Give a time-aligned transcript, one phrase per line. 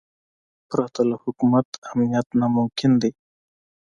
[0.69, 3.11] پرته له حکومت امنیت ناممکن دی.